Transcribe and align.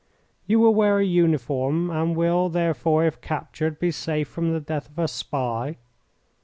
You 0.47 0.59
will 0.59 0.73
wear 0.73 0.97
a 0.97 1.05
uniform, 1.05 1.91
and 1.91 2.15
will, 2.15 2.49
therefore, 2.49 3.05
if 3.05 3.21
captured, 3.21 3.77
be 3.77 3.91
safe 3.91 4.27
from 4.27 4.51
the 4.51 4.59
death 4.59 4.89
of 4.89 4.97
a 4.97 5.07
spy. 5.07 5.77